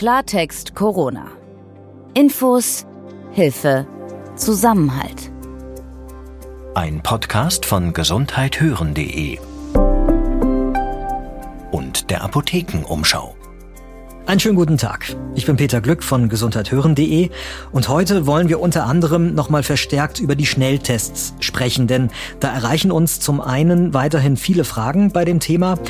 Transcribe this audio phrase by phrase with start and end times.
[0.00, 1.26] Klartext Corona.
[2.14, 2.86] Infos,
[3.32, 3.86] Hilfe,
[4.34, 5.30] Zusammenhalt.
[6.74, 9.38] Ein Podcast von gesundheithören.de
[11.70, 13.36] und der Apothekenumschau.
[14.30, 15.16] Einen schönen guten Tag.
[15.34, 17.30] Ich bin Peter Glück von gesundheithören.de
[17.72, 22.92] und heute wollen wir unter anderem nochmal verstärkt über die Schnelltests sprechen, denn da erreichen
[22.92, 25.80] uns zum einen weiterhin viele Fragen bei dem Thema.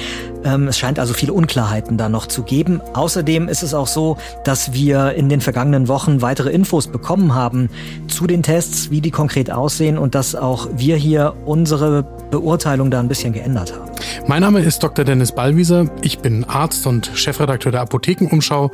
[0.42, 2.80] Ähm, es scheint also viele Unklarheiten da noch zu geben.
[2.94, 7.68] Außerdem ist es auch so, dass wir in den vergangenen Wochen weitere Infos bekommen haben
[8.08, 13.00] zu den Tests, wie die konkret aussehen und dass auch wir hier unsere Beurteilung da
[13.00, 13.89] ein bisschen geändert haben.
[14.30, 15.04] Mein Name ist Dr.
[15.04, 15.90] Dennis Ballwieser.
[16.02, 18.70] Ich bin Arzt und Chefredakteur der Apothekenumschau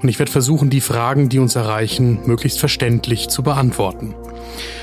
[0.00, 4.14] und ich werde versuchen, die Fragen, die uns erreichen, möglichst verständlich zu beantworten.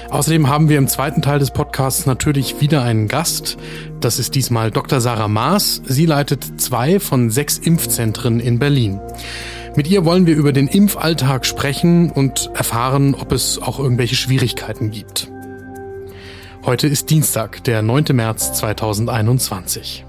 [0.10, 3.58] Außerdem haben wir im zweiten Teil des Podcasts natürlich wieder einen Gast.
[4.02, 5.00] Das ist diesmal Dr.
[5.00, 5.82] Sarah Maas.
[5.86, 9.00] Sie leitet zwei von sechs Impfzentren in Berlin.
[9.78, 14.92] Mit ihr wollen wir über den Impfalltag sprechen und erfahren, ob es auch irgendwelche Schwierigkeiten
[14.92, 15.32] gibt.
[16.66, 18.08] Heute ist Dienstag, der 9.
[18.12, 20.08] März 2021.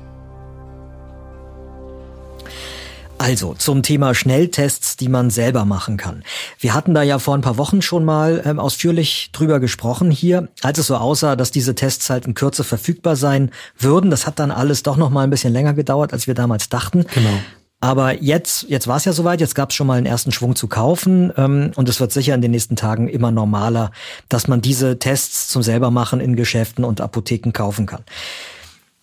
[3.20, 6.24] Also zum Thema Schnelltests, die man selber machen kann.
[6.58, 10.48] Wir hatten da ja vor ein paar Wochen schon mal ähm, ausführlich drüber gesprochen hier,
[10.62, 14.10] als es so aussah, dass diese Tests halt in Kürze verfügbar sein würden.
[14.10, 17.04] Das hat dann alles doch noch mal ein bisschen länger gedauert, als wir damals dachten.
[17.12, 17.38] Genau.
[17.80, 20.56] Aber jetzt, jetzt war es ja soweit, jetzt gab es schon mal einen ersten Schwung
[20.56, 23.90] zu kaufen ähm, und es wird sicher in den nächsten Tagen immer normaler,
[24.30, 28.02] dass man diese Tests zum selbermachen in Geschäften und Apotheken kaufen kann.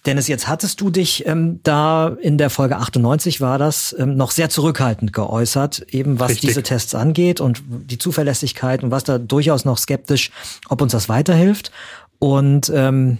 [0.07, 4.31] Dennis, jetzt hattest du dich ähm, da in der Folge 98 war das ähm, noch
[4.31, 6.49] sehr zurückhaltend geäußert, eben was Richtig.
[6.49, 10.31] diese Tests angeht und die Zuverlässigkeit und was da durchaus noch skeptisch,
[10.69, 11.71] ob uns das weiterhilft.
[12.19, 13.17] Und ähm,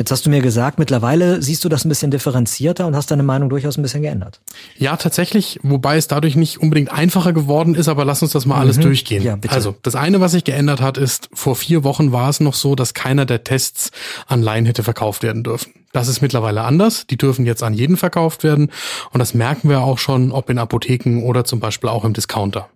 [0.00, 3.22] Jetzt hast du mir gesagt, mittlerweile siehst du das ein bisschen differenzierter und hast deine
[3.22, 4.40] Meinung durchaus ein bisschen geändert.
[4.78, 8.58] Ja, tatsächlich, wobei es dadurch nicht unbedingt einfacher geworden ist, aber lass uns das mal
[8.58, 8.82] alles Mhm.
[8.82, 9.22] durchgehen.
[9.22, 9.54] Ja, bitte.
[9.54, 12.74] Also, das eine, was sich geändert hat, ist, vor vier Wochen war es noch so,
[12.74, 13.90] dass keiner der Tests
[14.26, 15.74] an Laien hätte verkauft werden dürfen.
[15.92, 17.06] Das ist mittlerweile anders.
[17.06, 18.70] Die dürfen jetzt an jeden verkauft werden.
[19.12, 22.70] Und das merken wir auch schon, ob in Apotheken oder zum Beispiel auch im Discounter.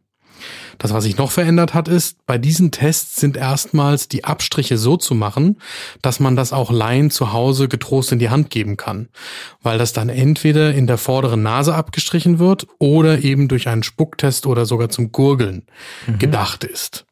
[0.79, 4.97] Das, was sich noch verändert hat, ist, bei diesen Tests sind erstmals die Abstriche so
[4.97, 5.59] zu machen,
[6.03, 9.09] dass man das auch Laien zu Hause getrost in die Hand geben kann.
[9.63, 14.47] Weil das dann entweder in der vorderen Nase abgestrichen wird oder eben durch einen Spucktest
[14.47, 15.67] oder sogar zum Gurgeln
[16.19, 17.07] gedacht ist.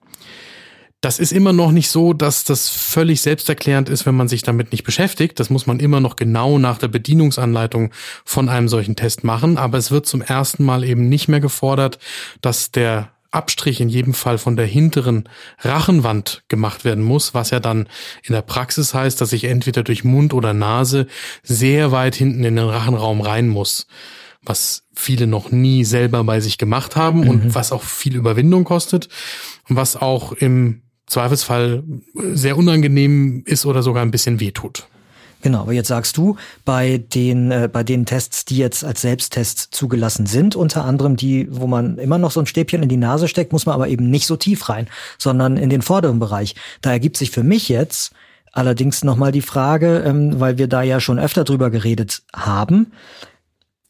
[1.02, 4.70] Das ist immer noch nicht so, dass das völlig selbsterklärend ist, wenn man sich damit
[4.70, 5.40] nicht beschäftigt.
[5.40, 7.90] Das muss man immer noch genau nach der Bedienungsanleitung
[8.24, 9.58] von einem solchen Test machen.
[9.58, 11.98] Aber es wird zum ersten Mal eben nicht mehr gefordert,
[12.40, 15.28] dass der Abstrich in jedem Fall von der hinteren
[15.58, 17.88] Rachenwand gemacht werden muss, was ja dann
[18.22, 21.06] in der Praxis heißt, dass ich entweder durch Mund oder Nase
[21.42, 23.86] sehr weit hinten in den Rachenraum rein muss,
[24.42, 29.08] was viele noch nie selber bei sich gemacht haben und was auch viel Überwindung kostet
[29.68, 31.82] und was auch im Zweifelsfall
[32.14, 34.88] sehr unangenehm ist oder sogar ein bisschen wehtut.
[35.42, 39.74] Genau, aber jetzt sagst du, bei den, äh, bei den Tests, die jetzt als Selbsttest
[39.74, 43.26] zugelassen sind, unter anderem die, wo man immer noch so ein Stäbchen in die Nase
[43.26, 44.86] steckt, muss man aber eben nicht so tief rein,
[45.18, 46.54] sondern in den vorderen Bereich.
[46.80, 48.12] Da ergibt sich für mich jetzt
[48.52, 52.92] allerdings nochmal die Frage, ähm, weil wir da ja schon öfter drüber geredet haben,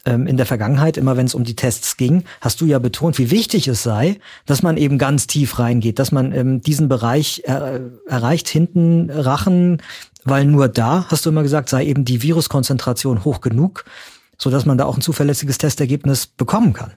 [0.04, 3.18] ähm, in der Vergangenheit, immer wenn es um die Tests ging, hast du ja betont,
[3.18, 7.42] wie wichtig es sei, dass man eben ganz tief reingeht, dass man ähm, diesen Bereich
[7.44, 9.80] äh, erreicht, hinten Rachen,
[10.24, 13.84] weil nur da, hast du immer gesagt, sei eben die Viruskonzentration hoch genug,
[14.38, 16.92] so dass man da auch ein zuverlässiges Testergebnis bekommen kann.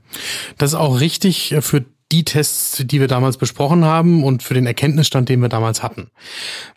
[0.58, 4.54] Das ist auch richtig äh, für die Tests, die wir damals besprochen haben und für
[4.54, 6.12] den Erkenntnisstand, den wir damals hatten.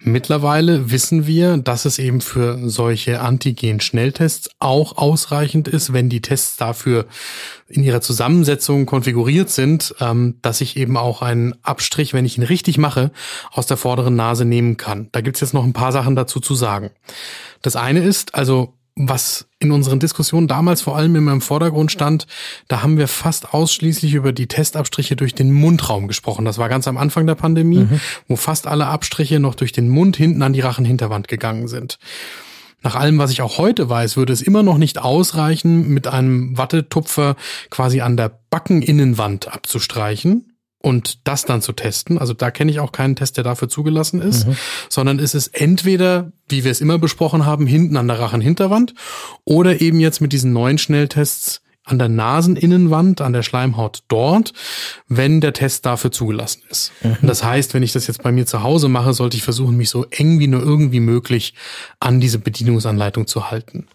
[0.01, 6.57] Mittlerweile wissen wir, dass es eben für solche Antigen-Schnelltests auch ausreichend ist, wenn die Tests
[6.57, 7.07] dafür
[7.69, 12.45] in ihrer Zusammensetzung konfiguriert sind, ähm, dass ich eben auch einen Abstrich, wenn ich ihn
[12.45, 13.11] richtig mache,
[13.53, 15.11] aus der vorderen Nase nehmen kann.
[15.13, 16.91] Da gibt's jetzt noch ein paar Sachen dazu zu sagen.
[17.61, 22.27] Das eine ist, also was in unseren Diskussionen damals vor allem immer im Vordergrund stand,
[22.67, 26.45] da haben wir fast ausschließlich über die Testabstriche durch den Mundraum gesprochen.
[26.45, 27.87] Das war ganz am Anfang der Pandemie,
[28.27, 31.99] wo fast alle Abstriche noch durch den Mund hinten an die Rachenhinterwand gegangen sind.
[32.83, 36.57] Nach allem, was ich auch heute weiß, würde es immer noch nicht ausreichen, mit einem
[36.57, 37.37] Wattetupfer
[37.71, 40.48] quasi an der Backeninnenwand abzustreichen
[40.81, 42.19] und das dann zu testen.
[42.19, 44.47] Also da kenne ich auch keinen Test, der dafür zugelassen ist,
[44.89, 48.95] sondern es ist entweder, wie wir es immer besprochen haben, hinten an der Rachenhinterwand
[49.45, 54.53] oder eben jetzt mit diesen neuen Schnelltests an der Naseninnenwand, an der Schleimhaut dort,
[55.09, 56.93] wenn der Test dafür zugelassen ist.
[57.03, 59.77] Und Das heißt, wenn ich das jetzt bei mir zu Hause mache, sollte ich versuchen,
[59.77, 61.55] mich so eng wie nur irgendwie möglich
[61.99, 63.87] an diese Bedienungsanleitung zu halten.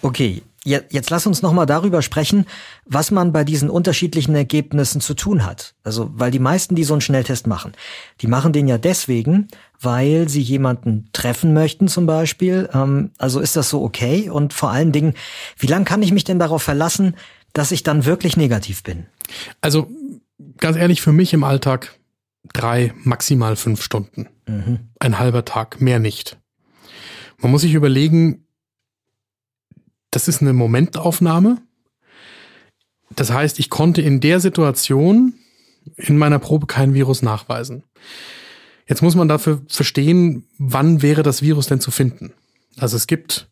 [0.00, 2.46] Okay, Jetzt lass uns noch mal darüber sprechen,
[2.84, 5.74] was man bei diesen unterschiedlichen Ergebnissen zu tun hat.
[5.82, 7.72] Also, weil die meisten, die so einen Schnelltest machen,
[8.20, 9.48] die machen den ja deswegen,
[9.80, 12.68] weil sie jemanden treffen möchten zum Beispiel.
[12.74, 14.28] Ähm, also ist das so okay?
[14.30, 15.14] Und vor allen Dingen,
[15.58, 17.14] wie lange kann ich mich denn darauf verlassen,
[17.52, 19.06] dass ich dann wirklich negativ bin?
[19.60, 19.88] Also
[20.58, 21.98] ganz ehrlich, für mich im Alltag
[22.52, 24.28] drei, maximal fünf Stunden.
[24.46, 24.80] Mhm.
[24.98, 26.38] Ein halber Tag, mehr nicht.
[27.38, 28.44] Man muss sich überlegen,
[30.10, 31.58] das ist eine Momentaufnahme.
[33.14, 35.34] Das heißt, ich konnte in der Situation
[35.96, 37.84] in meiner Probe kein Virus nachweisen.
[38.86, 42.32] Jetzt muss man dafür verstehen, wann wäre das Virus denn zu finden.
[42.78, 43.48] Also es gibt,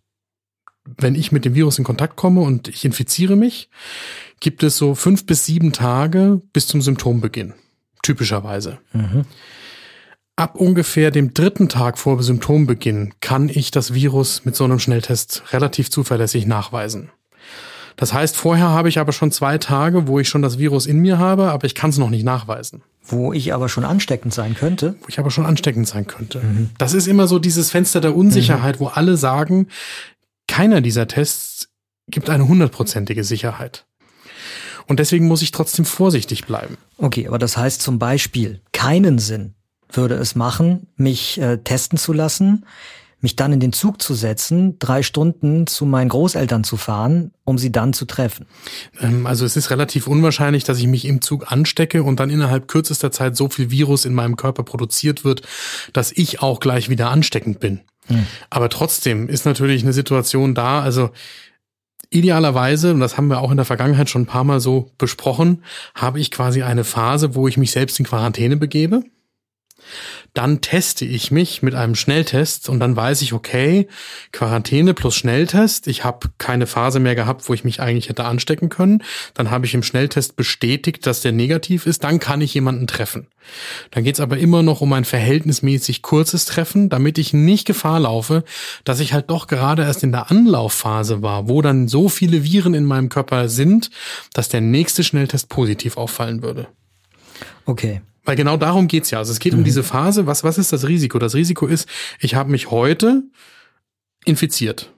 [0.84, 3.68] wenn ich mit dem Virus in Kontakt komme und ich infiziere mich,
[4.40, 7.54] gibt es so fünf bis sieben Tage bis zum Symptombeginn.
[8.02, 8.78] Typischerweise.
[8.92, 9.24] Mhm.
[10.38, 15.44] Ab ungefähr dem dritten Tag vor Symptombeginn kann ich das Virus mit so einem Schnelltest
[15.54, 17.10] relativ zuverlässig nachweisen.
[17.96, 20.98] Das heißt, vorher habe ich aber schon zwei Tage, wo ich schon das Virus in
[20.98, 22.82] mir habe, aber ich kann es noch nicht nachweisen.
[23.02, 24.96] Wo ich aber schon ansteckend sein könnte.
[25.00, 26.40] Wo ich aber schon ansteckend sein könnte.
[26.40, 26.70] Mhm.
[26.76, 28.84] Das ist immer so dieses Fenster der Unsicherheit, mhm.
[28.84, 29.68] wo alle sagen,
[30.46, 31.68] keiner dieser Tests
[32.08, 33.86] gibt eine hundertprozentige Sicherheit.
[34.86, 36.76] Und deswegen muss ich trotzdem vorsichtig bleiben.
[36.98, 39.54] Okay, aber das heißt zum Beispiel keinen Sinn,
[39.90, 42.64] würde es machen, mich äh, testen zu lassen,
[43.20, 47.58] mich dann in den Zug zu setzen, drei Stunden zu meinen Großeltern zu fahren, um
[47.58, 48.46] sie dann zu treffen?
[49.00, 52.68] Ähm, also es ist relativ unwahrscheinlich, dass ich mich im Zug anstecke und dann innerhalb
[52.68, 55.42] kürzester Zeit so viel Virus in meinem Körper produziert wird,
[55.92, 57.80] dass ich auch gleich wieder ansteckend bin.
[58.06, 58.26] Hm.
[58.50, 61.10] Aber trotzdem ist natürlich eine Situation da, also
[62.08, 65.64] Idealerweise, und das haben wir auch in der Vergangenheit schon ein paar Mal so besprochen,
[65.94, 69.02] habe ich quasi eine Phase, wo ich mich selbst in Quarantäne begebe.
[70.34, 73.88] Dann teste ich mich mit einem Schnelltest und dann weiß ich, okay,
[74.32, 75.86] Quarantäne plus Schnelltest.
[75.86, 79.02] Ich habe keine Phase mehr gehabt, wo ich mich eigentlich hätte anstecken können.
[79.34, 82.04] Dann habe ich im Schnelltest bestätigt, dass der negativ ist.
[82.04, 83.28] Dann kann ich jemanden treffen.
[83.90, 88.44] Dann geht's aber immer noch um ein verhältnismäßig kurzes Treffen, damit ich nicht Gefahr laufe,
[88.84, 92.74] dass ich halt doch gerade erst in der Anlaufphase war, wo dann so viele Viren
[92.74, 93.90] in meinem Körper sind,
[94.32, 96.68] dass der nächste Schnelltest positiv auffallen würde.
[97.64, 98.00] Okay.
[98.26, 99.18] Weil genau darum geht's ja.
[99.18, 99.60] Also es geht mhm.
[99.60, 100.26] um diese Phase.
[100.26, 101.18] Was, was ist das Risiko?
[101.18, 101.88] Das Risiko ist,
[102.20, 103.22] ich habe mich heute
[104.24, 104.92] infiziert.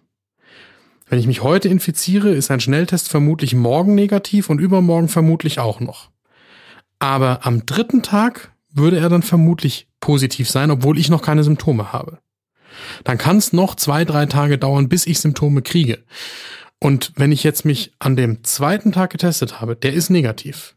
[1.08, 5.80] Wenn ich mich heute infiziere, ist ein Schnelltest vermutlich morgen negativ und übermorgen vermutlich auch
[5.80, 6.10] noch.
[6.98, 11.92] Aber am dritten Tag würde er dann vermutlich positiv sein, obwohl ich noch keine Symptome
[11.92, 12.18] habe.
[13.04, 16.04] Dann kann es noch zwei, drei Tage dauern, bis ich Symptome kriege.
[16.80, 20.76] Und wenn ich jetzt mich an dem zweiten Tag getestet habe, der ist negativ.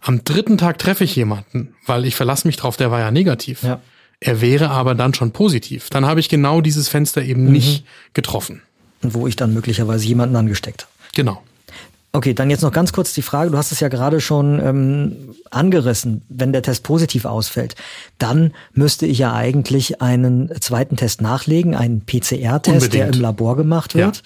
[0.00, 3.62] Am dritten Tag treffe ich jemanden, weil ich verlasse mich drauf, der war ja negativ.
[3.62, 3.80] Ja.
[4.20, 5.88] Er wäre aber dann schon positiv.
[5.90, 7.52] Dann habe ich genau dieses Fenster eben mhm.
[7.52, 8.62] nicht getroffen.
[9.02, 10.92] Und wo ich dann möglicherweise jemanden angesteckt habe.
[11.14, 11.42] Genau.
[12.12, 15.16] Okay, dann jetzt noch ganz kurz die Frage, du hast es ja gerade schon ähm,
[15.50, 17.76] angerissen, wenn der Test positiv ausfällt,
[18.18, 23.94] dann müsste ich ja eigentlich einen zweiten Test nachlegen, einen PCR-Test, der im Labor gemacht
[23.94, 24.22] wird.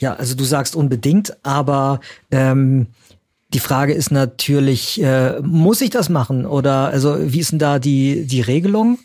[0.00, 0.10] Ja.
[0.10, 2.00] ja, also du sagst unbedingt, aber
[2.32, 2.88] ähm,
[3.52, 7.78] die Frage ist natürlich, äh, muss ich das machen oder also wie ist denn da
[7.78, 8.98] die, die Regelung?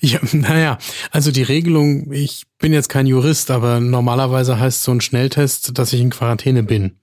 [0.00, 0.78] Ja, naja,
[1.10, 5.92] also die Regelung, ich bin jetzt kein Jurist, aber normalerweise heißt so ein Schnelltest, dass
[5.92, 6.96] ich in Quarantäne bin.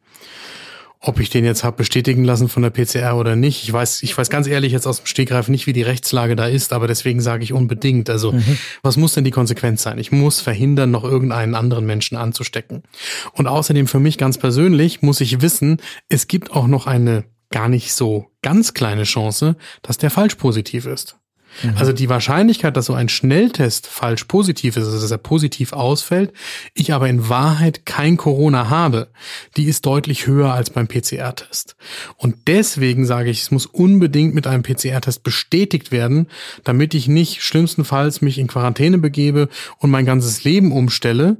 [1.01, 4.17] Ob ich den jetzt habe bestätigen lassen von der PCR oder nicht, ich weiß, ich
[4.17, 7.21] weiß ganz ehrlich jetzt aus dem Stegreif nicht, wie die Rechtslage da ist, aber deswegen
[7.21, 8.09] sage ich unbedingt.
[8.09, 8.57] Also, mhm.
[8.81, 9.97] was muss denn die Konsequenz sein?
[9.97, 12.83] Ich muss verhindern, noch irgendeinen anderen Menschen anzustecken.
[13.31, 15.77] Und außerdem für mich ganz persönlich muss ich wissen,
[16.09, 20.85] es gibt auch noch eine gar nicht so ganz kleine Chance, dass der falsch positiv
[20.85, 21.18] ist.
[21.63, 21.77] Mhm.
[21.77, 26.33] Also die Wahrscheinlichkeit, dass so ein Schnelltest falsch positiv ist, also dass er positiv ausfällt,
[26.73, 29.09] ich aber in Wahrheit kein Corona habe,
[29.57, 31.75] die ist deutlich höher als beim PCR-Test.
[32.17, 36.27] Und deswegen sage ich, es muss unbedingt mit einem PCR-Test bestätigt werden,
[36.63, 41.37] damit ich nicht schlimmstenfalls mich in Quarantäne begebe und mein ganzes Leben umstelle.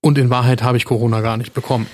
[0.00, 1.86] Und in Wahrheit habe ich Corona gar nicht bekommen.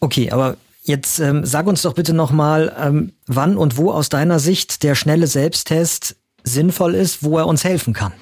[0.00, 0.56] Okay, aber
[0.88, 4.94] Jetzt ähm, sag uns doch bitte nochmal, ähm, wann und wo aus deiner Sicht der
[4.94, 6.16] schnelle Selbsttest
[6.48, 8.12] sinnvoll ist, wo er uns helfen kann.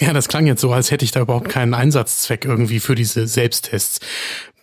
[0.00, 3.26] Ja, das klang jetzt so, als hätte ich da überhaupt keinen Einsatzzweck irgendwie für diese
[3.26, 4.00] Selbsttests.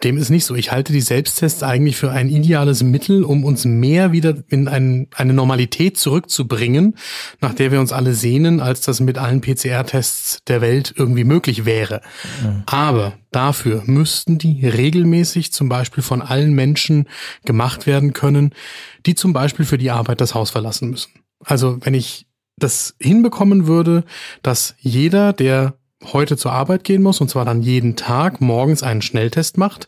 [0.04, 0.56] Dem ist nicht so.
[0.56, 5.08] Ich halte die Selbsttests eigentlich für ein ideales Mittel, um uns mehr wieder in ein,
[5.16, 6.96] eine Normalität zurückzubringen,
[7.42, 11.66] nach der wir uns alle sehnen, als das mit allen PCR-Tests der Welt irgendwie möglich
[11.66, 12.02] wäre.
[12.44, 12.64] Mhm.
[12.66, 17.08] Aber dafür müssten die regelmäßig zum Beispiel von allen Menschen
[17.46, 18.54] gemacht werden können,
[19.06, 21.12] die zum Beispiel für die Arbeit das Haus verlassen müssen.
[21.44, 24.04] Also wenn ich das hinbekommen würde,
[24.42, 29.02] dass jeder, der heute zur Arbeit gehen muss, und zwar dann jeden Tag morgens einen
[29.02, 29.88] Schnelltest macht,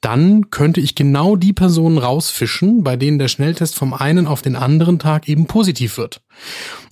[0.00, 4.56] dann könnte ich genau die Personen rausfischen, bei denen der Schnelltest vom einen auf den
[4.56, 6.22] anderen Tag eben positiv wird.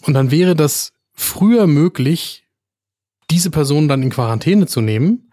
[0.07, 2.45] Und dann wäre das früher möglich,
[3.31, 5.31] diese Person dann in Quarantäne zu nehmen,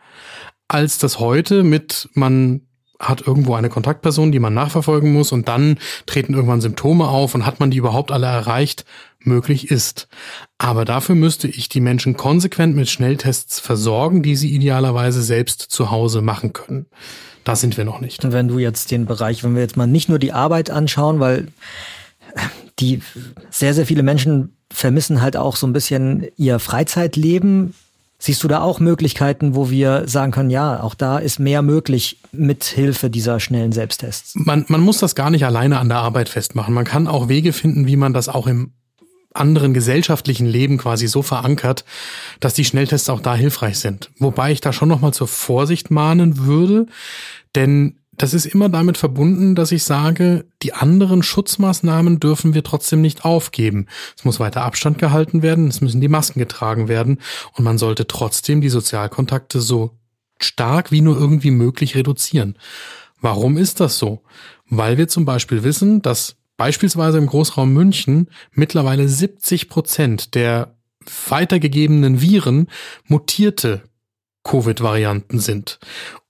[0.67, 2.61] als das heute mit man
[2.99, 7.45] hat irgendwo eine Kontaktperson, die man nachverfolgen muss und dann treten irgendwann Symptome auf und
[7.45, 8.85] hat man die überhaupt alle erreicht,
[9.19, 10.07] möglich ist.
[10.57, 15.91] Aber dafür müsste ich die Menschen konsequent mit Schnelltests versorgen, die sie idealerweise selbst zu
[15.91, 16.87] Hause machen können.
[17.45, 18.23] Da sind wir noch nicht.
[18.25, 21.19] Und wenn du jetzt den Bereich, wenn wir jetzt mal nicht nur die Arbeit anschauen,
[21.19, 21.47] weil
[22.79, 23.01] die
[23.49, 27.73] sehr, sehr viele Menschen vermissen halt auch so ein bisschen ihr Freizeitleben
[28.21, 32.19] Siehst du da auch Möglichkeiten, wo wir sagen können, ja, auch da ist mehr möglich
[32.33, 34.33] mit Hilfe dieser schnellen Selbsttests?
[34.35, 36.73] Man, man muss das gar nicht alleine an der Arbeit festmachen.
[36.73, 38.73] Man kann auch Wege finden, wie man das auch im
[39.33, 41.85] anderen gesellschaftlichen Leben quasi so verankert,
[42.41, 44.09] dass die Schnelltests auch da hilfreich sind.
[44.19, 46.87] Wobei ich da schon nochmal zur Vorsicht mahnen würde,
[47.55, 52.99] denn das ist immer damit verbunden, dass ich sage, die anderen Schutzmaßnahmen dürfen wir trotzdem
[52.99, 53.87] nicht aufgeben.
[54.17, 57.19] Es muss weiter Abstand gehalten werden, es müssen die Masken getragen werden
[57.53, 59.97] und man sollte trotzdem die Sozialkontakte so
[60.37, 62.57] stark wie nur irgendwie möglich reduzieren.
[63.21, 64.21] Warum ist das so?
[64.69, 70.75] Weil wir zum Beispiel wissen, dass beispielsweise im Großraum München mittlerweile 70 Prozent der
[71.29, 72.67] weitergegebenen Viren
[73.05, 73.83] mutierte
[74.43, 75.79] Covid-Varianten sind.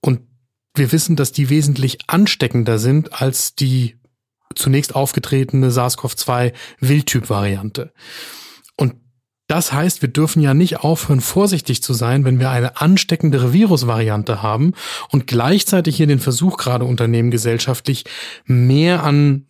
[0.01, 0.28] Und
[0.75, 3.97] wir wissen, dass die wesentlich ansteckender sind als die
[4.55, 7.93] zunächst aufgetretene SARS-CoV-2 Wildtyp-Variante.
[8.75, 8.95] Und
[9.47, 14.41] das heißt, wir dürfen ja nicht aufhören, vorsichtig zu sein, wenn wir eine ansteckendere Virusvariante
[14.41, 14.73] haben
[15.09, 18.05] und gleichzeitig hier den Versuch gerade unternehmen, gesellschaftlich
[18.45, 19.47] mehr an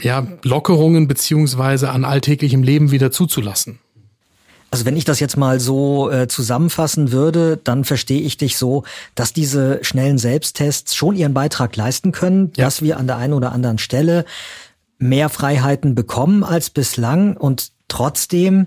[0.00, 3.78] ja, Lockerungen beziehungsweise an alltäglichem Leben wieder zuzulassen.
[4.76, 8.84] Also wenn ich das jetzt mal so äh, zusammenfassen würde, dann verstehe ich dich so,
[9.14, 12.66] dass diese schnellen Selbsttests schon ihren Beitrag leisten können, ja.
[12.66, 14.26] dass wir an der einen oder anderen Stelle
[14.98, 18.66] mehr Freiheiten bekommen als bislang und trotzdem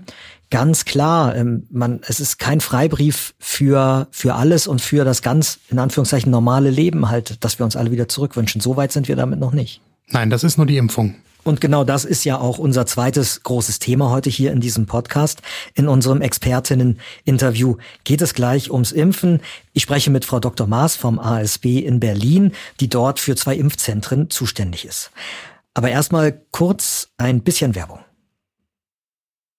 [0.50, 5.60] ganz klar, ähm, man, es ist kein Freibrief für, für alles und für das ganz,
[5.68, 8.60] in Anführungszeichen, normale Leben halt, dass wir uns alle wieder zurückwünschen.
[8.60, 9.80] So weit sind wir damit noch nicht.
[10.08, 11.14] Nein, das ist nur die Impfung.
[11.42, 15.40] Und genau das ist ja auch unser zweites großes Thema heute hier in diesem Podcast.
[15.74, 19.40] In unserem Expertinnen-Interview geht es gleich ums Impfen.
[19.72, 20.66] Ich spreche mit Frau Dr.
[20.66, 25.10] Maas vom ASB in Berlin, die dort für zwei Impfzentren zuständig ist.
[25.74, 28.00] Aber erstmal kurz ein bisschen Werbung.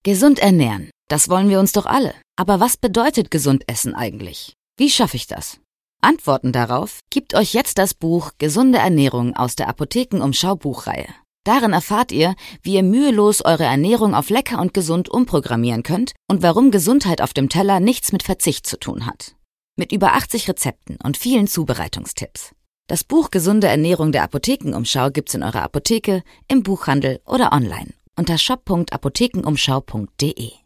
[0.03, 2.13] Gesund ernähren, das wollen wir uns doch alle.
[2.35, 4.53] Aber was bedeutet gesund essen eigentlich?
[4.77, 5.59] Wie schaffe ich das?
[6.01, 11.07] Antworten darauf gibt euch jetzt das Buch Gesunde Ernährung aus der Apothekenumschau Buchreihe.
[11.43, 16.43] Darin erfahrt ihr, wie ihr mühelos eure Ernährung auf lecker und gesund umprogrammieren könnt und
[16.43, 19.35] warum Gesundheit auf dem Teller nichts mit Verzicht zu tun hat.
[19.75, 22.53] Mit über 80 Rezepten und vielen Zubereitungstipps.
[22.87, 28.37] Das Buch Gesunde Ernährung der Apothekenumschau gibt's in eurer Apotheke, im Buchhandel oder online unter
[28.37, 30.60] shop.apothekenumschau.de.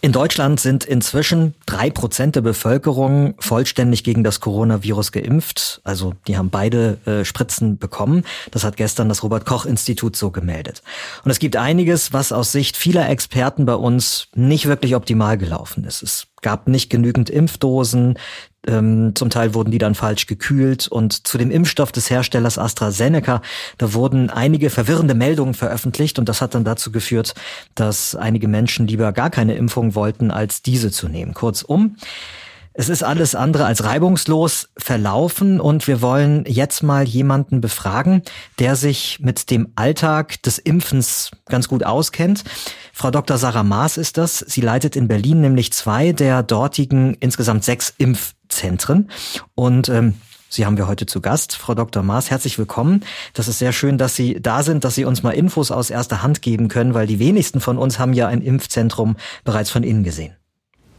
[0.00, 5.80] In Deutschland sind inzwischen drei Prozent der Bevölkerung vollständig gegen das Coronavirus geimpft.
[5.84, 8.24] Also die haben beide äh, Spritzen bekommen.
[8.50, 10.82] Das hat gestern das Robert Koch Institut so gemeldet.
[11.24, 15.84] Und es gibt einiges, was aus Sicht vieler Experten bei uns nicht wirklich optimal gelaufen
[15.84, 16.02] ist.
[16.02, 18.18] Es gab nicht genügend Impfdosen,
[18.66, 23.42] ähm, zum Teil wurden die dann falsch gekühlt und zu dem Impfstoff des Herstellers AstraZeneca,
[23.78, 27.34] da wurden einige verwirrende Meldungen veröffentlicht und das hat dann dazu geführt,
[27.74, 31.34] dass einige Menschen lieber gar keine Impfung wollten, als diese zu nehmen.
[31.34, 31.96] Kurzum,
[32.74, 38.22] es ist alles andere als reibungslos verlaufen und wir wollen jetzt mal jemanden befragen,
[38.58, 42.44] der sich mit dem Alltag des Impfens ganz gut auskennt.
[42.94, 43.36] Frau Dr.
[43.36, 44.38] Sarah Maas ist das.
[44.38, 47.92] Sie leitet in Berlin nämlich zwei der dortigen insgesamt sechs
[48.52, 49.08] Impfzentren
[49.54, 50.14] und ähm,
[50.50, 52.02] Sie haben wir heute zu Gast, Frau Dr.
[52.02, 52.30] Maas.
[52.30, 53.02] Herzlich willkommen.
[53.32, 56.22] Das ist sehr schön, dass Sie da sind, dass Sie uns mal Infos aus erster
[56.22, 60.04] Hand geben können, weil die wenigsten von uns haben ja ein Impfzentrum bereits von innen
[60.04, 60.36] gesehen.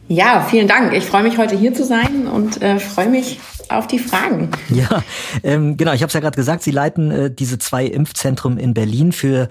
[0.08, 0.92] Ja, vielen Dank.
[0.92, 4.50] Ich freue mich heute hier zu sein und äh, freue mich auf die Fragen.
[4.70, 5.04] Ja,
[5.44, 5.92] ähm, genau.
[5.92, 6.64] Ich habe es ja gerade gesagt.
[6.64, 9.46] Sie leiten äh, diese zwei Impfzentren in Berlin, für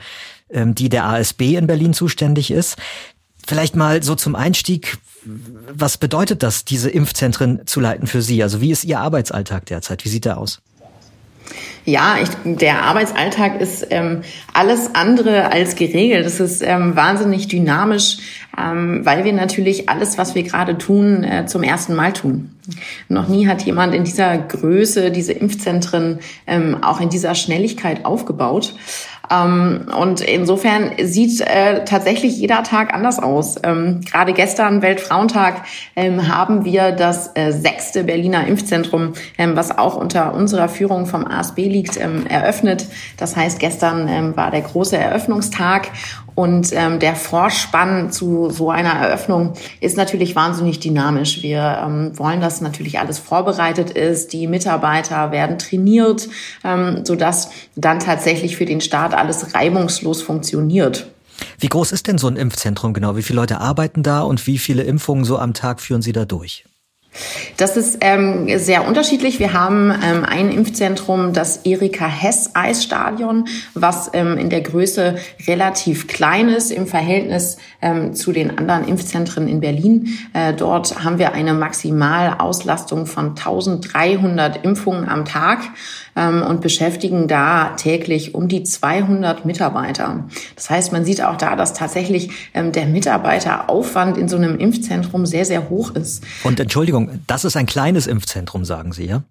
[0.49, 2.77] ähm, die der ASB in Berlin zuständig ist.
[3.45, 4.97] Vielleicht mal so zum Einstieg.
[5.25, 8.43] Was bedeutet das, diese Impfzentren zu leiten für Sie?
[8.43, 10.03] Also wie ist Ihr Arbeitsalltag derzeit?
[10.05, 10.61] Wie sieht der aus?
[11.85, 14.21] Ja, ich, der Arbeitsalltag ist ähm,
[14.53, 16.25] alles andere als geregelt.
[16.25, 18.17] Es ist ähm, wahnsinnig dynamisch.
[18.57, 22.55] ähm, weil wir natürlich alles, was wir gerade tun, äh, zum ersten Mal tun.
[23.09, 28.75] Noch nie hat jemand in dieser Größe diese Impfzentren ähm, auch in dieser Schnelligkeit aufgebaut.
[29.33, 33.55] Ähm, und insofern sieht äh, tatsächlich jeder Tag anders aus.
[33.63, 35.63] Ähm, gerade gestern, Weltfrauentag,
[35.95, 41.25] ähm, haben wir das äh, sechste Berliner Impfzentrum, ähm, was auch unter unserer Führung vom
[41.25, 42.85] ASB liegt, ähm, eröffnet.
[43.17, 45.89] Das heißt, gestern ähm, war der große Eröffnungstag
[46.35, 51.43] und ähm, der Vorspann zu so einer Eröffnung ist natürlich wahnsinnig dynamisch.
[51.43, 54.33] Wir ähm, wollen, dass natürlich alles vorbereitet ist.
[54.33, 56.27] Die Mitarbeiter werden trainiert,
[56.63, 61.07] ähm, sodass dann tatsächlich für den Start alles reibungslos funktioniert.
[61.59, 63.15] Wie groß ist denn so ein Impfzentrum genau?
[63.15, 66.25] Wie viele Leute arbeiten da und wie viele Impfungen so am Tag führen Sie da
[66.25, 66.65] durch?
[67.57, 69.39] Das ist ähm, sehr unterschiedlich.
[69.39, 75.15] Wir haben ähm, ein Impfzentrum, das Erika Hess Eisstadion, was ähm, in der Größe
[75.47, 80.17] relativ klein ist im Verhältnis ähm, zu den anderen Impfzentren in Berlin.
[80.33, 85.59] Äh, dort haben wir eine Maximalauslastung von 1300 Impfungen am Tag
[86.15, 90.25] ähm, und beschäftigen da täglich um die 200 Mitarbeiter.
[90.55, 95.25] Das heißt, man sieht auch da, dass tatsächlich ähm, der Mitarbeiteraufwand in so einem Impfzentrum
[95.25, 96.23] sehr, sehr hoch ist.
[96.43, 99.23] Und Entschuldigung, das ist ein kleines Impfzentrum, sagen Sie, ja?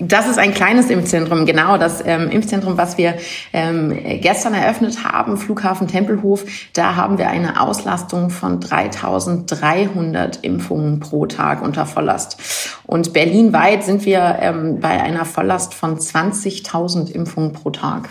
[0.00, 1.76] Das ist ein kleines Impfzentrum, genau.
[1.76, 3.14] Das ähm, Impfzentrum, was wir
[3.52, 11.26] ähm, gestern eröffnet haben, Flughafen Tempelhof, da haben wir eine Auslastung von 3300 Impfungen pro
[11.26, 12.38] Tag unter Volllast.
[12.86, 18.08] Und berlinweit sind wir ähm, bei einer Volllast von 20.000 Impfungen pro Tag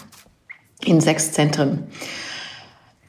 [0.84, 1.88] in sechs Zentren.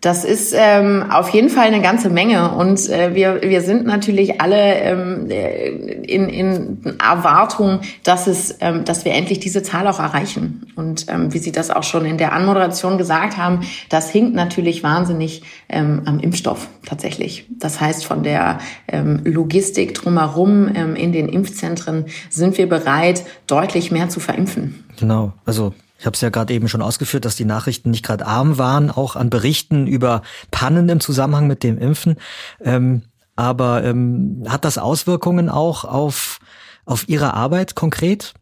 [0.00, 4.40] Das ist ähm, auf jeden Fall eine ganze Menge und äh, wir, wir sind natürlich
[4.40, 9.98] alle ähm, äh, in, in Erwartung, dass, es, ähm, dass wir endlich diese Zahl auch
[9.98, 10.72] erreichen.
[10.76, 14.82] Und ähm, wie Sie das auch schon in der Anmoderation gesagt haben, das hinkt natürlich
[14.82, 17.46] wahnsinnig ähm, am Impfstoff tatsächlich.
[17.58, 23.90] Das heißt, von der ähm, Logistik drumherum ähm, in den Impfzentren sind wir bereit, deutlich
[23.90, 24.84] mehr zu verimpfen.
[24.98, 28.24] Genau, also ich habe es ja gerade eben schon ausgeführt, dass die Nachrichten nicht gerade
[28.24, 32.16] arm waren, auch an Berichten über Pannen im Zusammenhang mit dem Impfen.
[32.64, 33.02] Ähm,
[33.34, 36.38] aber ähm, hat das Auswirkungen auch auf,
[36.84, 38.34] auf Ihre Arbeit konkret?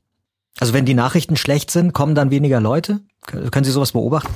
[0.59, 3.01] Also wenn die Nachrichten schlecht sind, kommen dann weniger Leute?
[3.23, 4.33] Können Sie sowas beobachten?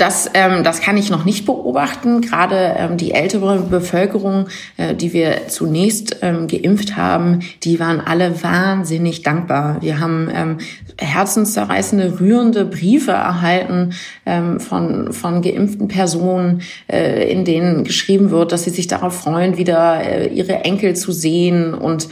[0.00, 2.22] Das, ähm, das kann ich noch nicht beobachten.
[2.22, 4.48] Gerade ähm, die ältere Bevölkerung,
[4.78, 9.82] äh, die wir zunächst ähm, geimpft haben, die waren alle wahnsinnig dankbar.
[9.82, 10.56] Wir haben ähm,
[10.98, 13.92] herzenszerreißende, rührende Briefe erhalten
[14.24, 19.58] ähm, von, von geimpften Personen, äh, in denen geschrieben wird, dass sie sich darauf freuen,
[19.58, 22.08] wieder äh, ihre Enkel zu sehen und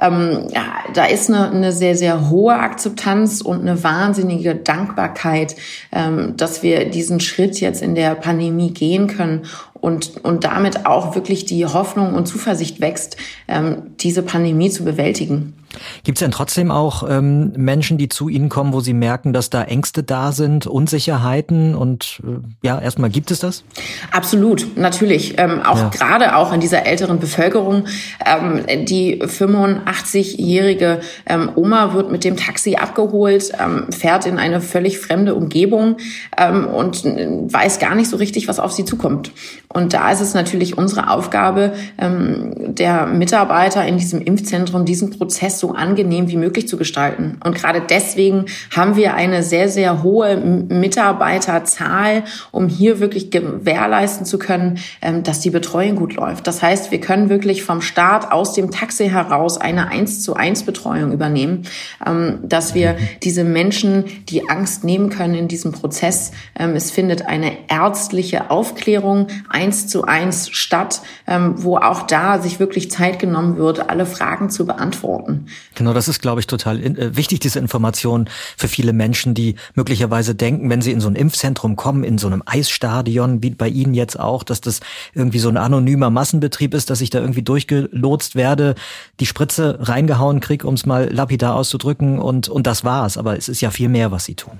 [0.00, 5.56] ähm, ja, da ist eine, eine sehr, sehr hohe Akzeptanz und eine wahnsinnige Dankbarkeit,
[5.92, 9.42] ähm, dass wir diesen Schritt jetzt in der Pandemie gehen können
[9.74, 13.16] und, und damit auch wirklich die Hoffnung und Zuversicht wächst,
[13.48, 15.54] ähm, diese Pandemie zu bewältigen.
[16.02, 19.50] Gibt es denn trotzdem auch ähm, Menschen, die zu Ihnen kommen, wo Sie merken, dass
[19.50, 23.64] da Ängste da sind, Unsicherheiten und äh, ja, erstmal gibt es das?
[24.10, 25.38] Absolut, natürlich.
[25.38, 25.88] Ähm, auch ja.
[25.88, 27.84] gerade auch in dieser älteren Bevölkerung.
[28.24, 34.98] Ähm, die 85-jährige ähm, Oma wird mit dem Taxi abgeholt, ähm, fährt in eine völlig
[34.98, 35.98] fremde Umgebung
[36.36, 39.32] ähm, und äh, weiß gar nicht so richtig, was auf sie zukommt.
[39.68, 45.59] Und da ist es natürlich unsere Aufgabe, ähm, der Mitarbeiter in diesem Impfzentrum diesen Prozess
[45.60, 47.38] so angenehm wie möglich zu gestalten.
[47.44, 54.38] Und gerade deswegen haben wir eine sehr, sehr hohe Mitarbeiterzahl, um hier wirklich gewährleisten zu
[54.38, 56.46] können, ähm, dass die Betreuung gut läuft.
[56.46, 60.62] Das heißt, wir können wirklich vom Start aus dem Taxi heraus eine eins zu eins
[60.62, 61.62] Betreuung übernehmen,
[62.04, 66.32] ähm, dass wir diese Menschen die Angst nehmen können in diesem Prozess.
[66.58, 72.90] Ähm, es findet eine ärztliche Aufklärung eins zu eins statt, wo auch da sich wirklich
[72.90, 75.46] Zeit genommen wird, alle Fragen zu beantworten.
[75.74, 80.34] Genau, das ist, glaube ich, total äh, wichtig, diese Information für viele Menschen, die möglicherweise
[80.34, 83.94] denken, wenn sie in so ein Impfzentrum kommen, in so einem Eisstadion, wie bei Ihnen
[83.94, 84.80] jetzt auch, dass das
[85.14, 88.74] irgendwie so ein anonymer Massenbetrieb ist, dass ich da irgendwie durchgelotst werde,
[89.20, 93.16] die Spritze reingehauen krieg, um es mal lapidar auszudrücken und, und das war's.
[93.16, 94.58] Aber es ist ja viel mehr, was Sie tun.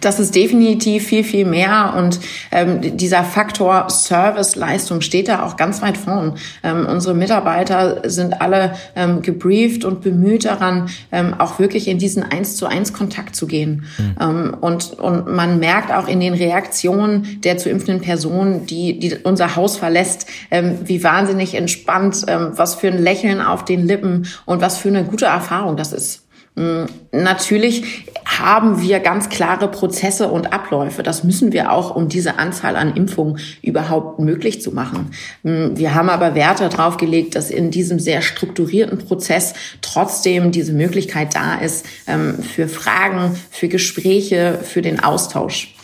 [0.00, 1.94] Das ist definitiv viel, viel mehr.
[1.96, 2.20] Und
[2.52, 6.34] ähm, dieser Faktor Serviceleistung steht da auch ganz weit vorn.
[6.62, 12.22] Ähm, unsere Mitarbeiter sind alle ähm, gebrieft und bemüht daran, ähm, auch wirklich in diesen
[12.22, 13.84] eins zu eins Kontakt zu gehen.
[13.98, 14.16] Mhm.
[14.20, 19.16] Ähm, und, und man merkt auch in den Reaktionen der zu impfenden Personen, die, die
[19.22, 24.26] unser Haus verlässt, ähm, wie wahnsinnig entspannt, ähm, was für ein Lächeln auf den Lippen
[24.46, 26.26] und was für eine gute Erfahrung das ist.
[26.54, 31.02] Mm, natürlich haben wir ganz klare Prozesse und Abläufe.
[31.02, 35.12] Das müssen wir auch, um diese Anzahl an Impfungen überhaupt möglich zu machen.
[35.42, 40.72] Mm, wir haben aber Werte darauf gelegt, dass in diesem sehr strukturierten Prozess trotzdem diese
[40.72, 45.74] Möglichkeit da ist ähm, für Fragen, für Gespräche, für den Austausch.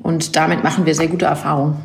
[0.00, 1.76] Und damit machen wir sehr gute Erfahrungen.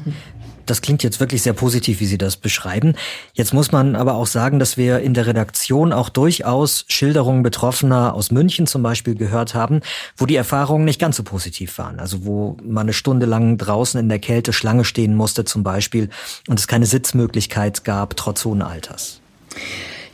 [0.70, 2.94] Das klingt jetzt wirklich sehr positiv, wie Sie das beschreiben.
[3.34, 8.14] Jetzt muss man aber auch sagen, dass wir in der Redaktion auch durchaus Schilderungen Betroffener
[8.14, 9.82] aus München zum Beispiel gehört haben,
[10.16, 12.00] wo die Erfahrungen nicht ganz so positiv waren.
[12.00, 16.10] Also wo man eine Stunde lang draußen in der Kälte Schlange stehen musste zum Beispiel
[16.48, 19.19] und es keine Sitzmöglichkeit gab, trotz hohen Alters.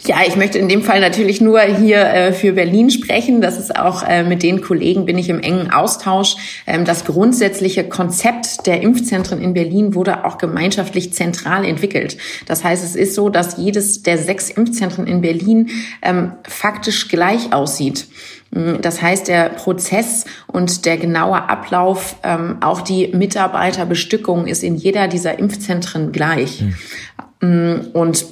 [0.08, 3.42] Ja, ich möchte in dem Fall natürlich nur hier äh, für Berlin sprechen.
[3.42, 6.36] Das ist auch äh, mit den Kollegen bin ich im engen Austausch.
[6.68, 12.18] Ähm, das grundsätzliche Konzept der Impfzentren in Berlin wurde auch gemeinschaftlich zentral entwickelt.
[12.46, 15.72] Das heißt, es ist so, dass jedes der sechs Impfzentren in Berlin
[16.04, 18.06] ähm, faktisch gleich aussieht.
[18.52, 24.76] Mm, das heißt, der Prozess und der genaue Ablauf, ähm, auch die Mitarbeiterbestückung ist in
[24.76, 26.62] jeder dieser Impfzentren gleich.
[26.62, 26.76] Mhm.
[27.94, 28.26] Und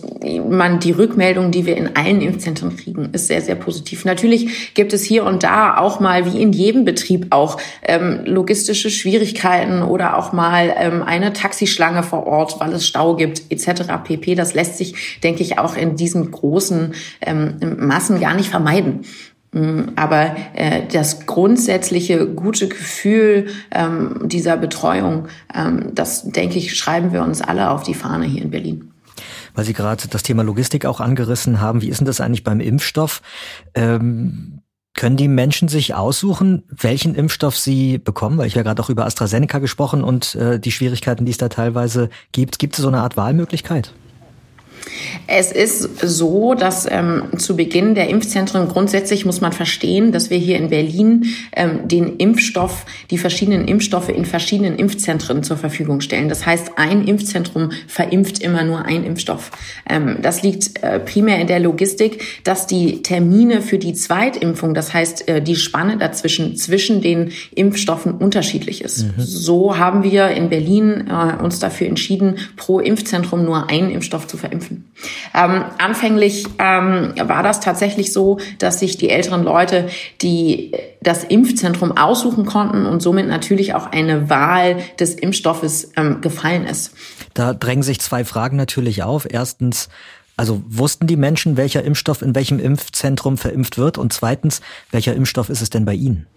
[0.49, 4.05] man, die Rückmeldung, die wir in allen Impfzentren kriegen, ist sehr, sehr positiv.
[4.05, 8.89] Natürlich gibt es hier und da auch mal, wie in jedem Betrieb auch, ähm, logistische
[8.89, 13.83] Schwierigkeiten oder auch mal ähm, eine Taxischlange vor Ort, weil es Stau gibt, etc.
[14.03, 14.35] pp.
[14.35, 19.01] Das lässt sich, denke ich, auch in diesen großen ähm, Massen gar nicht vermeiden.
[19.53, 27.13] Mm, aber äh, das grundsätzliche gute Gefühl ähm, dieser Betreuung, ähm, das denke ich, schreiben
[27.13, 28.89] wir uns alle auf die Fahne hier in Berlin
[29.53, 31.81] weil Sie gerade das Thema Logistik auch angerissen haben.
[31.81, 33.21] Wie ist denn das eigentlich beim Impfstoff?
[33.73, 34.61] Ähm,
[34.93, 38.37] können die Menschen sich aussuchen, welchen Impfstoff sie bekommen?
[38.37, 41.49] Weil ich ja gerade auch über AstraZeneca gesprochen und äh, die Schwierigkeiten, die es da
[41.49, 42.59] teilweise gibt.
[42.59, 43.93] Gibt es so eine Art Wahlmöglichkeit?
[45.27, 50.37] Es ist so, dass ähm, zu Beginn der Impfzentren grundsätzlich muss man verstehen, dass wir
[50.37, 56.29] hier in Berlin ähm, den Impfstoff, die verschiedenen Impfstoffe in verschiedenen Impfzentren zur Verfügung stellen.
[56.29, 59.51] Das heißt, ein Impfzentrum verimpft immer nur ein Impfstoff.
[59.89, 64.93] Ähm, das liegt äh, primär in der Logistik, dass die Termine für die Zweitimpfung, das
[64.93, 69.03] heißt äh, die Spanne dazwischen zwischen den Impfstoffen unterschiedlich ist.
[69.03, 69.13] Mhm.
[69.17, 74.37] So haben wir in Berlin äh, uns dafür entschieden, pro Impfzentrum nur einen Impfstoff zu
[74.37, 74.72] verimpfen.
[75.33, 79.89] Ähm, anfänglich ähm, war das tatsächlich so, dass sich die älteren Leute,
[80.21, 86.65] die das Impfzentrum aussuchen konnten und somit natürlich auch eine Wahl des Impfstoffes ähm, gefallen
[86.65, 86.93] ist.
[87.33, 89.27] Da drängen sich zwei Fragen natürlich auf.
[89.29, 89.89] Erstens,
[90.37, 93.97] also wussten die Menschen, welcher Impfstoff in welchem Impfzentrum verimpft wird?
[93.97, 96.27] Und zweitens, welcher Impfstoff ist es denn bei Ihnen?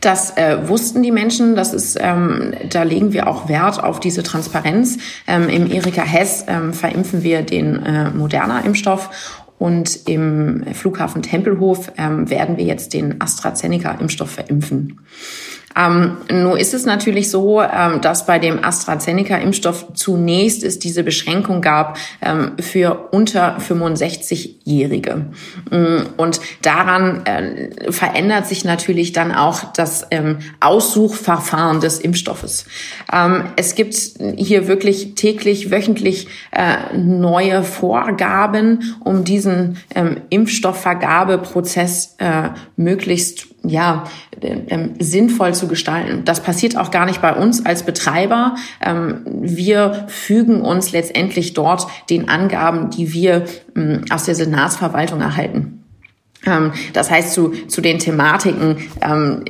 [0.00, 1.56] Das äh, wussten die Menschen.
[1.56, 4.98] Das ist, ähm, da legen wir auch Wert auf diese Transparenz.
[5.26, 9.10] Ähm, Im Erika Hess ähm, verimpfen wir den äh, Moderna-Impfstoff
[9.58, 15.00] und im Flughafen Tempelhof ähm, werden wir jetzt den AstraZeneca-Impfstoff verimpfen.
[15.76, 21.60] Ähm, nur ist es natürlich so, ähm, dass bei dem AstraZeneca-Impfstoff zunächst es diese Beschränkung
[21.60, 25.26] gab ähm, für unter 65-Jährige.
[25.70, 32.66] Mm, und daran äh, verändert sich natürlich dann auch das ähm, Aussuchverfahren des Impfstoffes.
[33.12, 33.94] Ähm, es gibt
[34.36, 44.04] hier wirklich täglich, wöchentlich äh, neue Vorgaben, um diesen ähm, Impfstoffvergabeprozess äh, möglichst ja,
[44.42, 46.24] ähm, sinnvoll zu gestalten.
[46.24, 48.56] Das passiert auch gar nicht bei uns als Betreiber.
[48.84, 53.44] Ähm, wir fügen uns letztendlich dort den Angaben, die wir
[53.76, 55.83] ähm, aus der Senatsverwaltung erhalten.
[56.46, 59.44] Ähm, das heißt, zu, zu den Thematiken ähm,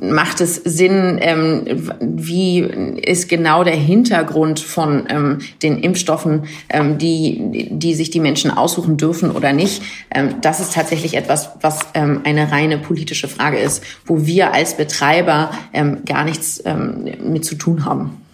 [0.00, 1.64] macht es Sinn, ähm,
[2.00, 8.50] wie ist genau der Hintergrund von ähm, den Impfstoffen, ähm, die, die sich die Menschen
[8.50, 9.82] aussuchen dürfen oder nicht.
[10.14, 14.76] Ähm, das ist tatsächlich etwas, was ähm, eine reine politische Frage ist, wo wir als
[14.76, 18.27] Betreiber ähm, gar nichts ähm, mit zu tun haben.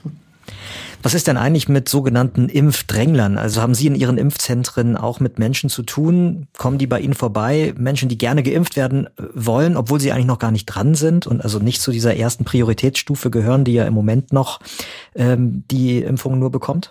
[1.04, 3.36] Was ist denn eigentlich mit sogenannten Impfdränglern?
[3.36, 6.46] Also haben Sie in Ihren Impfzentren auch mit Menschen zu tun?
[6.56, 7.74] Kommen die bei Ihnen vorbei?
[7.76, 11.26] Menschen, die gerne geimpft werden äh, wollen, obwohl sie eigentlich noch gar nicht dran sind
[11.26, 14.60] und also nicht zu dieser ersten Prioritätsstufe gehören, die ja im Moment noch
[15.14, 16.90] ähm, die Impfung nur bekommt?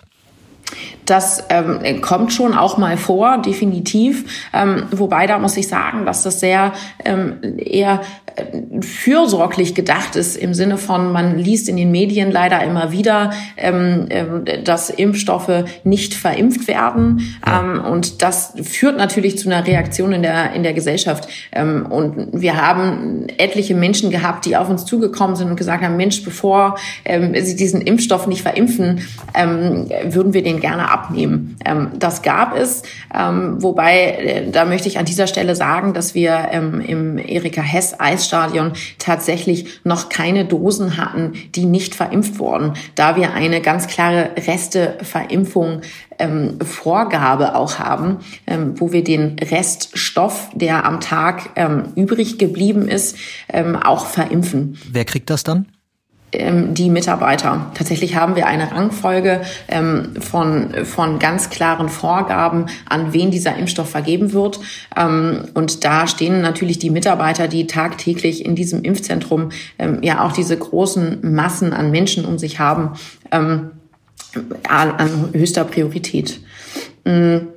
[1.06, 4.48] Das ähm, kommt schon auch mal vor, definitiv.
[4.52, 6.72] Ähm, wobei da muss ich sagen, dass das sehr
[7.04, 8.00] ähm, eher
[8.36, 13.30] äh, fürsorglich gedacht ist im Sinne von, man liest in den Medien leider immer wieder,
[13.56, 17.36] ähm, äh, dass Impfstoffe nicht verimpft werden.
[17.46, 21.28] Ähm, und das führt natürlich zu einer Reaktion in der, in der Gesellschaft.
[21.52, 25.96] Ähm, und wir haben etliche Menschen gehabt, die auf uns zugekommen sind und gesagt haben,
[25.96, 29.02] Mensch, bevor ähm, sie diesen Impfstoff nicht verimpfen,
[29.34, 31.56] ähm, würden wir den gerne abnehmen.
[31.64, 36.14] Ähm, das gab es, ähm, wobei äh, da möchte ich an dieser Stelle sagen, dass
[36.14, 42.74] wir ähm, im Erika Hess Eisstadion tatsächlich noch keine Dosen hatten, die nicht verimpft wurden,
[42.94, 45.80] da wir eine ganz klare Resteverimpfung
[46.18, 52.88] ähm, Vorgabe auch haben, ähm, wo wir den Reststoff, der am Tag ähm, übrig geblieben
[52.88, 53.16] ist,
[53.48, 54.78] ähm, auch verimpfen.
[54.90, 55.66] Wer kriegt das dann?
[56.38, 57.70] Ähm, die Mitarbeiter.
[57.74, 63.90] Tatsächlich haben wir eine Rangfolge ähm, von, von ganz klaren Vorgaben, an wen dieser Impfstoff
[63.90, 64.60] vergeben wird.
[64.96, 70.32] Ähm, und da stehen natürlich die Mitarbeiter, die tagtäglich in diesem Impfzentrum ähm, ja auch
[70.32, 72.90] diese großen Massen an Menschen um sich haben,
[73.30, 73.70] ähm,
[74.68, 76.40] an, höchster Priorität.
[77.04, 77.48] Mhm.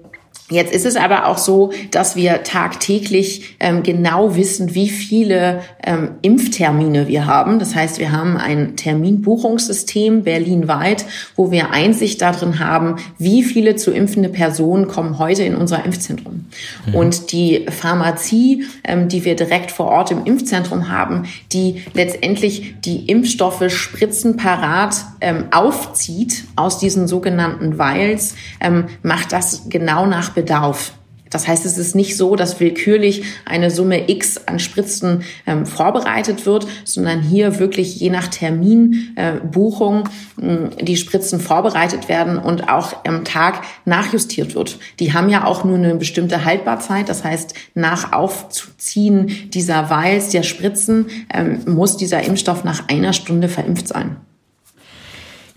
[0.49, 6.11] Jetzt ist es aber auch so, dass wir tagtäglich ähm, genau wissen, wie viele ähm,
[6.21, 7.59] Impftermine wir haben.
[7.59, 11.03] Das heißt, wir haben ein Terminbuchungssystem berlinweit,
[11.35, 16.45] wo wir Einsicht darin haben, wie viele zu impfende Personen kommen heute in unser Impfzentrum.
[16.85, 16.95] Mhm.
[16.95, 23.09] Und die Pharmazie, ähm, die wir direkt vor Ort im Impfzentrum haben, die letztendlich die
[23.09, 30.93] Impfstoffe spritzenparat ähm, aufzieht aus diesen sogenannten Vials, ähm, macht das genau nach Bedarf.
[31.31, 36.45] Das heißt, es ist nicht so, dass willkürlich eine Summe X an Spritzen ähm, vorbereitet
[36.45, 40.07] wird, sondern hier wirklich je nach Terminbuchung
[40.39, 44.77] äh, die Spritzen vorbereitet werden und auch am Tag nachjustiert wird.
[44.99, 47.09] Die haben ja auch nur eine bestimmte Haltbarzeit.
[47.09, 53.49] Das heißt, nach Aufziehen dieser Vials, der Spritzen, ähm, muss dieser Impfstoff nach einer Stunde
[53.49, 54.17] verimpft sein.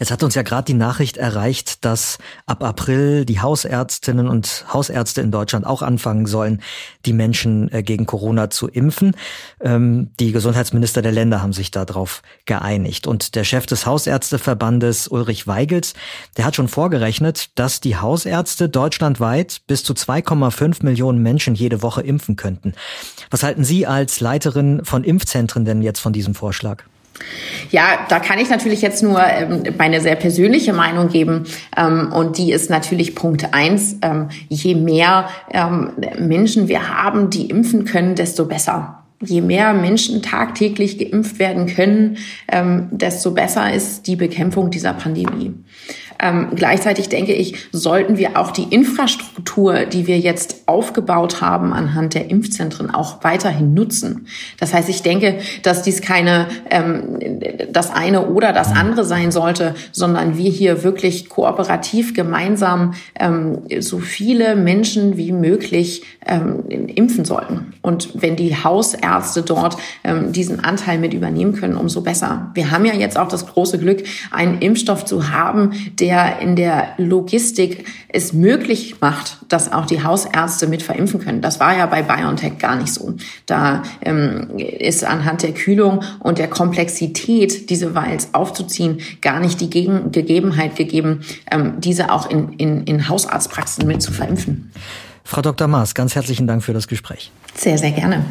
[0.00, 5.20] Jetzt hat uns ja gerade die Nachricht erreicht, dass ab April die Hausärztinnen und Hausärzte
[5.20, 6.62] in Deutschland auch anfangen sollen,
[7.04, 9.14] die Menschen äh, gegen Corona zu impfen.
[9.60, 13.06] Ähm, die Gesundheitsminister der Länder haben sich darauf geeinigt.
[13.06, 15.92] Und der Chef des Hausärzteverbandes Ulrich Weigels,
[16.38, 22.00] der hat schon vorgerechnet, dass die Hausärzte deutschlandweit bis zu 2,5 Millionen Menschen jede Woche
[22.00, 22.72] impfen könnten.
[23.30, 26.84] Was halten Sie als Leiterin von Impfzentren denn jetzt von diesem Vorschlag?
[27.70, 31.44] Ja, da kann ich natürlich jetzt nur ähm, meine sehr persönliche Meinung geben.
[31.76, 33.96] Ähm, und die ist natürlich Punkt eins.
[34.02, 38.96] Ähm, je mehr ähm, Menschen wir haben, die impfen können, desto besser.
[39.22, 42.16] Je mehr Menschen tagtäglich geimpft werden können,
[42.50, 45.52] ähm, desto besser ist die Bekämpfung dieser Pandemie.
[46.22, 52.14] Ähm, gleichzeitig denke ich, sollten wir auch die Infrastruktur, die wir jetzt aufgebaut haben anhand
[52.14, 54.26] der Impfzentren, auch weiterhin nutzen.
[54.58, 57.40] Das heißt, ich denke, dass dies keine ähm,
[57.72, 63.98] das eine oder das andere sein sollte, sondern wir hier wirklich kooperativ gemeinsam ähm, so
[63.98, 67.72] viele Menschen wie möglich ähm, impfen sollten.
[67.82, 72.50] Und wenn die Hausärzte dort ähm, diesen Anteil mit übernehmen können, umso besser.
[72.54, 76.56] Wir haben ja jetzt auch das große Glück, einen Impfstoff zu haben, der der in
[76.56, 81.40] der Logistik es möglich macht, dass auch die Hausärzte mit verimpfen können.
[81.40, 83.14] Das war ja bei BioNTech gar nicht so.
[83.46, 89.70] Da ähm, ist anhand der Kühlung und der Komplexität, diese Vials aufzuziehen, gar nicht die
[89.70, 94.72] Gegen Gegebenheit gegeben, ähm, diese auch in, in, in Hausarztpraxen mit zu verimpfen.
[95.22, 95.68] Frau Dr.
[95.68, 97.30] Maas, ganz herzlichen Dank für das Gespräch.
[97.54, 98.24] Sehr, sehr gerne.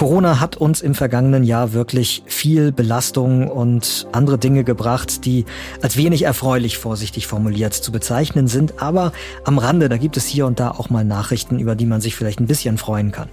[0.00, 5.44] Corona hat uns im vergangenen Jahr wirklich viel Belastung und andere Dinge gebracht, die
[5.82, 8.80] als wenig erfreulich vorsichtig formuliert zu bezeichnen sind.
[8.80, 9.12] Aber
[9.44, 12.16] am Rande, da gibt es hier und da auch mal Nachrichten, über die man sich
[12.16, 13.28] vielleicht ein bisschen freuen kann.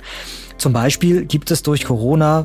[0.58, 2.44] Zum Beispiel gibt es durch Corona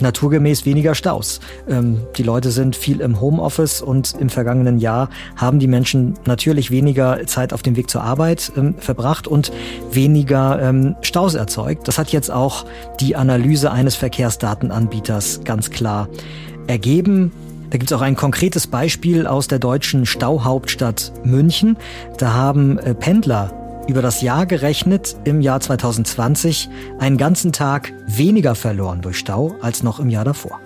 [0.00, 1.40] naturgemäß weniger Staus.
[1.68, 6.70] Ähm, die Leute sind viel im Homeoffice und im vergangenen Jahr haben die Menschen natürlich
[6.70, 9.52] weniger Zeit auf dem Weg zur Arbeit ähm, verbracht und
[9.90, 11.88] weniger ähm, Staus erzeugt.
[11.88, 12.64] Das hat jetzt auch
[13.00, 16.08] die Analyse eines Verkehrsdatenanbieters ganz klar
[16.66, 17.32] ergeben.
[17.70, 21.76] Da gibt es auch ein konkretes Beispiel aus der deutschen Stauhauptstadt München.
[22.16, 23.52] Da haben äh, Pendler
[23.88, 29.82] über das Jahr gerechnet im Jahr 2020 einen ganzen Tag weniger verloren durch Stau als
[29.82, 30.60] noch im Jahr davor.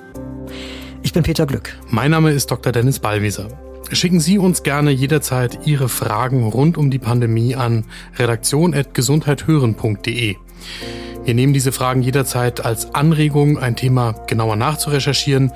[1.03, 1.79] Ich bin Peter Glück.
[1.89, 2.73] Mein Name ist Dr.
[2.73, 3.49] Dennis Ballwieser.
[3.93, 7.85] Schicken Sie uns gerne jederzeit Ihre Fragen rund um die Pandemie an
[8.19, 10.37] redaktion.gesundheithören.de.
[11.25, 15.53] Wir nehmen diese Fragen jederzeit als Anregung, ein Thema genauer nachzurecherchieren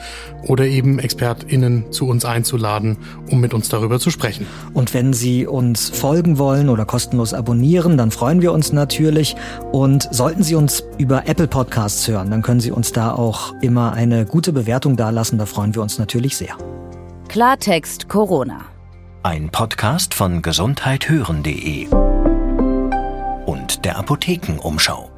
[0.46, 2.98] oder eben ExpertInnen zu uns einzuladen,
[3.30, 4.46] um mit uns darüber zu sprechen.
[4.74, 9.34] Und wenn Sie uns folgen wollen oder kostenlos abonnieren, dann freuen wir uns natürlich.
[9.72, 13.92] Und sollten Sie uns über Apple Podcasts hören, dann können Sie uns da auch immer
[13.92, 15.36] eine gute Bewertung dalassen.
[15.36, 16.56] Da freuen wir uns natürlich sehr.
[17.28, 18.66] Klartext Corona.
[19.24, 21.88] Ein Podcast von gesundheithören.de
[23.46, 25.15] und der Apothekenumschau.